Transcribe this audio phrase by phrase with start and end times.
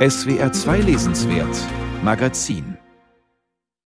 [0.00, 1.54] SWR 2 Lesenswert
[2.02, 2.78] Magazin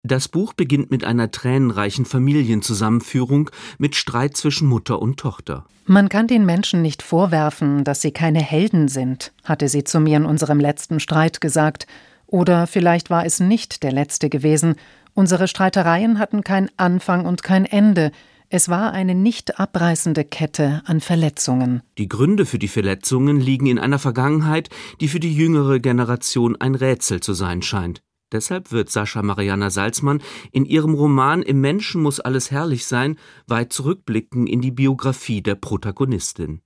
[0.03, 5.65] Das Buch beginnt mit einer tränenreichen Familienzusammenführung mit Streit zwischen Mutter und Tochter.
[5.87, 10.19] Man kann den Menschen nicht vorwerfen, dass sie keine Helden sind, hatte sie zu mir
[10.19, 11.87] in unserem letzten Streit gesagt.
[12.27, 14.75] Oder vielleicht war es nicht der letzte gewesen.
[15.15, 18.13] Unsere Streitereien hatten kein Anfang und kein Ende.
[18.55, 21.81] Es war eine nicht abreißende Kette an Verletzungen.
[21.97, 24.69] Die Gründe für die Verletzungen liegen in einer Vergangenheit,
[25.01, 28.03] die für die jüngere Generation ein Rätsel zu sein scheint.
[28.31, 30.21] Deshalb wird Sascha Mariana Salzmann
[30.51, 35.55] in ihrem Roman Im Menschen muss alles herrlich sein weit zurückblicken in die Biografie der
[35.55, 36.61] Protagonistin.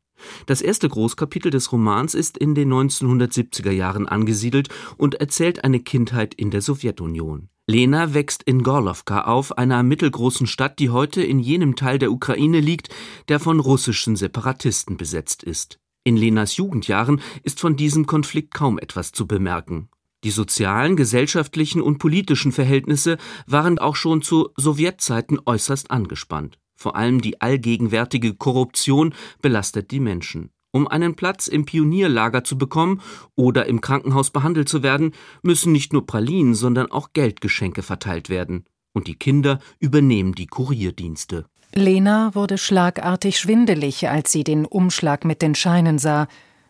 [0.47, 6.35] Das erste Großkapitel des Romans ist in den 1970er Jahren angesiedelt und erzählt eine Kindheit
[6.35, 7.49] in der Sowjetunion.
[7.69, 12.61] Lena wächst in Gorlowka auf, einer mittelgroßen Stadt, die heute in jenem Teil der Ukraine
[12.61, 12.91] liegt,
[13.27, 15.81] der von russischen Separatisten besetzt ist.
[16.05, 19.89] In Lenas Jugendjahren ist von diesem Konflikt kaum etwas zu bemerken.
[20.23, 26.61] Die sozialen, gesellschaftlichen und politischen Verhältnisse waren auch schon zu Sowjetzeiten äußerst angespannt.
[26.77, 30.51] Vor allem die allgegenwärtige Korruption belastet die Menschen.
[30.77, 33.01] Um einen Platz im Pionierlager zu bekommen
[33.35, 38.67] oder im Krankenhaus behandelt zu werden, müssen nicht nur Pralinen, sondern auch Geldgeschenke verteilt werden.
[38.93, 41.47] Und die Kinder übernehmen die Kurierdienste.
[41.75, 46.29] Lena wurde schlagartig schwindelig, als sie den Umschlag mit den Scheinen sah.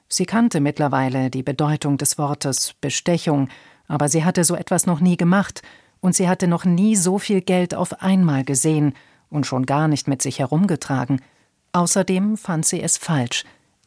[0.09, 3.49] Sie kannte mittlerweile die Bedeutung des Wortes Bestechung,
[3.89, 5.63] aber sie hatte so etwas noch nie gemacht,
[5.99, 8.93] und sie hatte noch nie so viel Geld auf einmal gesehen
[9.31, 11.23] und schon gar nicht mit sich herumgetragen.
[11.73, 13.45] Außerdem fand sie es falsch,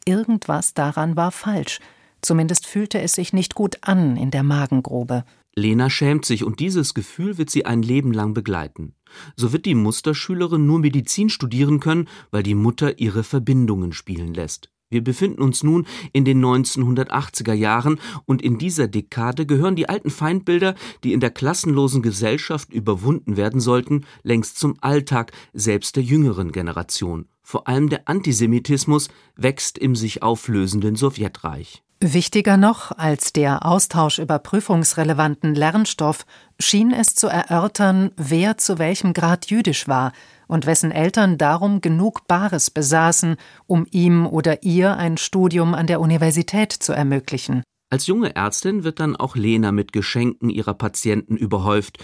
[0.09, 1.79] Irgendwas daran war falsch.
[2.23, 5.23] Zumindest fühlte es sich nicht gut an in der Magengrube.
[5.55, 8.95] Lena schämt sich und dieses Gefühl wird sie ein Leben lang begleiten.
[9.35, 14.71] So wird die Musterschülerin nur Medizin studieren können, weil die Mutter ihre Verbindungen spielen lässt.
[14.91, 20.09] Wir befinden uns nun in den 1980er Jahren und in dieser Dekade gehören die alten
[20.09, 20.73] Feindbilder,
[21.03, 27.27] die in der klassenlosen Gesellschaft überwunden werden sollten, längst zum Alltag selbst der jüngeren Generation.
[27.43, 31.83] Vor allem der Antisemitismus wächst im sich auflösenden Sowjetreich.
[32.01, 36.25] Wichtiger noch als der Austausch über prüfungsrelevanten Lernstoff
[36.57, 40.13] schien es zu erörtern, wer zu welchem Grad jüdisch war
[40.47, 43.35] und wessen Eltern darum genug Bares besaßen,
[43.67, 47.63] um ihm oder ihr ein Studium an der Universität zu ermöglichen.
[47.89, 51.97] Als junge Ärztin wird dann auch Lena mit Geschenken ihrer Patienten überhäuft,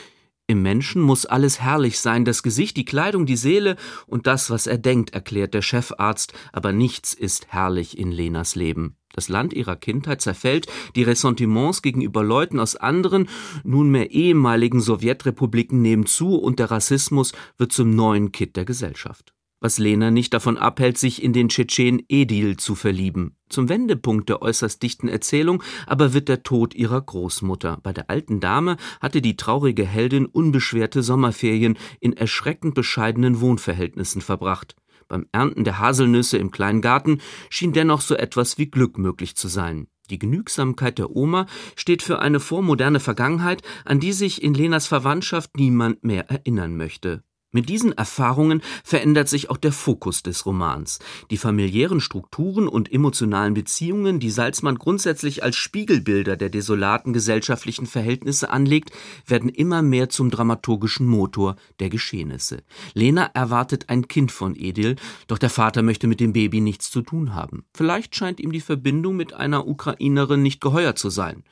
[0.48, 4.68] im Menschen muss alles herrlich sein, das Gesicht, die Kleidung, die Seele und das, was
[4.68, 8.96] er denkt, erklärt der Chefarzt, aber nichts ist herrlich in Lenas Leben.
[9.16, 13.30] Das Land ihrer Kindheit zerfällt, die Ressentiments gegenüber Leuten aus anderen,
[13.64, 19.80] nunmehr ehemaligen Sowjetrepubliken nehmen zu und der Rassismus wird zum neuen Kitt der Gesellschaft was
[19.80, 23.36] Lena nicht davon abhält, sich in den Tschetschen Edil zu verlieben.
[23.50, 27.80] Zum Wendepunkt der äußerst dichten Erzählung aber wird der Tod ihrer Großmutter.
[27.82, 34.76] Bei der alten Dame hatte die traurige Heldin unbeschwerte Sommerferien in erschreckend bescheidenen Wohnverhältnissen verbracht.
[35.08, 39.48] Beim Ernten der Haselnüsse im kleinen Garten schien dennoch so etwas wie Glück möglich zu
[39.48, 39.88] sein.
[40.10, 45.58] Die Genügsamkeit der Oma steht für eine vormoderne Vergangenheit, an die sich in Lenas Verwandtschaft
[45.58, 47.24] niemand mehr erinnern möchte.
[47.56, 51.00] Mit diesen Erfahrungen verändert sich auch der Fokus des Romans.
[51.32, 58.50] Die familiären Strukturen und emotionalen Beziehungen, die Salzmann grundsätzlich als Spiegelbilder der desolaten gesellschaftlichen Verhältnisse
[58.50, 58.92] anlegt,
[59.26, 62.62] werden immer mehr zum dramaturgischen Motor der Geschehnisse.
[62.94, 67.04] Lena erwartet ein Kind von Edil, doch der Vater möchte mit dem Baby nichts zu
[67.04, 67.64] tun haben.
[67.74, 71.46] Vielleicht scheint ihm die Verbindung mit einer Ukrainerin nicht geheuer zu sein.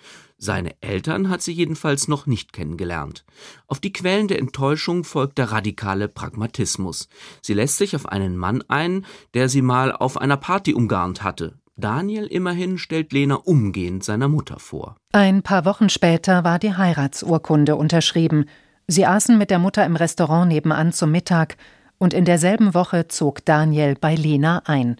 [0.43, 3.23] Seine Eltern hat sie jedenfalls noch nicht kennengelernt.
[3.67, 7.07] Auf die Quellen der Enttäuschung folgt der radikale Pragmatismus.
[7.41, 9.05] Sie lässt sich auf einen Mann ein,
[9.35, 11.53] der sie mal auf einer Party umgarnt hatte.
[11.77, 14.97] Daniel immerhin stellt Lena umgehend seiner Mutter vor.
[15.13, 18.43] Ein paar Wochen später war die Heiratsurkunde unterschrieben.
[18.85, 21.55] Sie aßen mit der Mutter im Restaurant nebenan zum Mittag
[21.99, 24.99] und in derselben Woche zog Daniel bei Lena ein.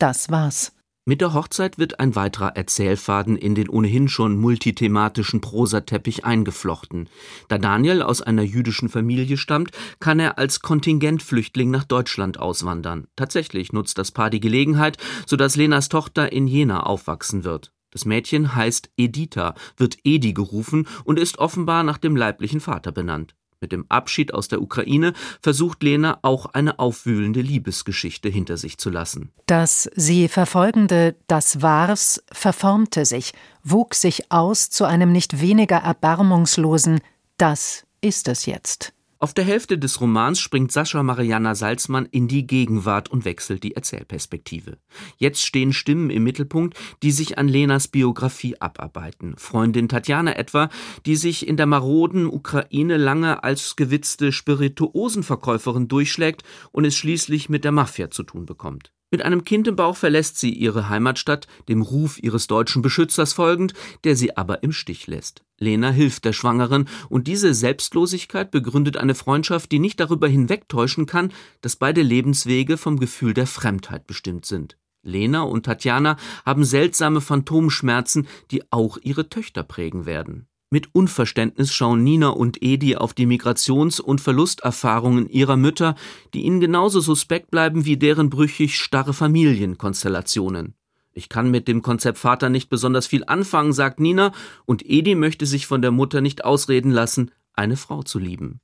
[0.00, 0.72] Das war's.
[1.06, 7.08] Mit der Hochzeit wird ein weiterer Erzählfaden in den ohnehin schon multithematischen Prosateppich eingeflochten.
[7.48, 13.06] Da Daniel aus einer jüdischen Familie stammt, kann er als Kontingentflüchtling nach Deutschland auswandern.
[13.16, 17.72] Tatsächlich nutzt das Paar die Gelegenheit, sodass Lenas Tochter in Jena aufwachsen wird.
[17.90, 23.34] Das Mädchen heißt Editha, wird Edi gerufen und ist offenbar nach dem leiblichen Vater benannt.
[23.60, 25.12] Mit dem Abschied aus der Ukraine
[25.42, 29.32] versucht Lena auch eine aufwühlende Liebesgeschichte hinter sich zu lassen.
[29.44, 37.00] Das sie verfolgende Das war's verformte sich, wuchs sich aus zu einem nicht weniger erbarmungslosen
[37.36, 38.94] Das ist es jetzt.
[39.22, 43.76] Auf der Hälfte des Romans springt Sascha Mariana Salzmann in die Gegenwart und wechselt die
[43.76, 44.78] Erzählperspektive.
[45.18, 49.34] Jetzt stehen Stimmen im Mittelpunkt, die sich an Lenas Biografie abarbeiten.
[49.36, 50.70] Freundin Tatjana etwa,
[51.04, 57.64] die sich in der maroden Ukraine lange als gewitzte Spirituosenverkäuferin durchschlägt und es schließlich mit
[57.64, 58.90] der Mafia zu tun bekommt.
[59.10, 63.74] Mit einem Kind im Bauch verlässt sie ihre Heimatstadt, dem Ruf ihres deutschen Beschützers folgend,
[64.04, 65.42] der sie aber im Stich lässt.
[65.58, 71.32] Lena hilft der Schwangeren, und diese Selbstlosigkeit begründet eine Freundschaft, die nicht darüber hinwegtäuschen kann,
[71.60, 74.76] dass beide Lebenswege vom Gefühl der Fremdheit bestimmt sind.
[75.02, 76.16] Lena und Tatjana
[76.46, 80.46] haben seltsame Phantomschmerzen, die auch ihre Töchter prägen werden.
[80.72, 85.96] Mit Unverständnis schauen Nina und Edi auf die Migrations- und Verlusterfahrungen ihrer Mütter,
[86.32, 90.74] die ihnen genauso suspekt bleiben wie deren brüchig starre Familienkonstellationen.
[91.12, 94.30] Ich kann mit dem Konzept Vater nicht besonders viel anfangen, sagt Nina,
[94.64, 98.60] und Edi möchte sich von der Mutter nicht ausreden lassen, eine Frau zu lieben.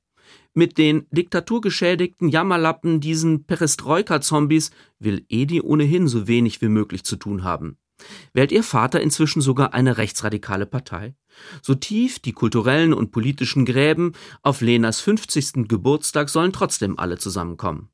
[0.53, 7.43] Mit den diktaturgeschädigten Jammerlappen, diesen Perestroika-Zombies, will Edi ohnehin so wenig wie möglich zu tun
[7.43, 7.77] haben.
[8.33, 11.15] Wählt ihr Vater inzwischen sogar eine rechtsradikale Partei?
[11.61, 15.67] So tief die kulturellen und politischen Gräben, auf Lenas 50.
[15.67, 17.89] Geburtstag sollen trotzdem alle zusammenkommen.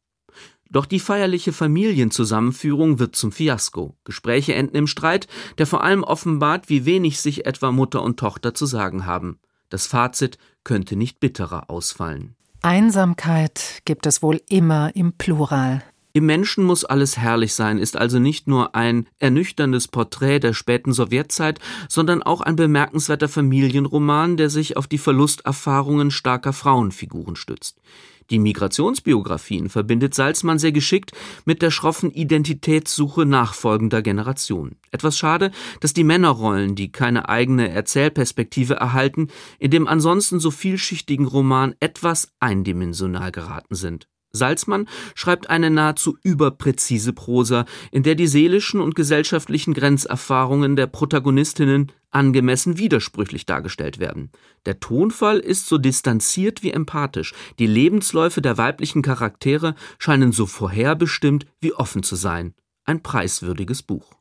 [0.69, 3.95] Doch die feierliche Familienzusammenführung wird zum Fiasko.
[4.05, 5.27] Gespräche enden im Streit,
[5.59, 9.39] der vor allem offenbart, wie wenig sich etwa Mutter und Tochter zu sagen haben.
[9.69, 12.35] Das Fazit könnte nicht bitterer ausfallen.
[12.63, 15.83] Einsamkeit gibt es wohl immer im Plural.
[16.15, 20.93] Im Menschen muss alles herrlich sein ist also nicht nur ein ernüchterndes Porträt der späten
[20.93, 27.81] Sowjetzeit, sondern auch ein bemerkenswerter Familienroman, der sich auf die Verlusterfahrungen starker Frauenfiguren stützt.
[28.29, 31.13] Die Migrationsbiografien verbindet Salzmann sehr geschickt
[31.45, 34.75] mit der schroffen Identitätssuche nachfolgender Generationen.
[34.91, 35.49] Etwas schade,
[35.79, 42.31] dass die Männerrollen, die keine eigene Erzählperspektive erhalten, in dem ansonsten so vielschichtigen Roman etwas
[42.39, 44.07] eindimensional geraten sind.
[44.35, 51.91] Salzmann schreibt eine nahezu überpräzise Prosa, in der die seelischen und gesellschaftlichen Grenzerfahrungen der Protagonistinnen
[52.09, 54.31] angemessen widersprüchlich dargestellt werden.
[54.65, 61.45] Der Tonfall ist so distanziert wie empathisch, die Lebensläufe der weiblichen Charaktere scheinen so vorherbestimmt
[61.59, 62.55] wie offen zu sein.
[62.85, 64.13] Ein preiswürdiges Buch.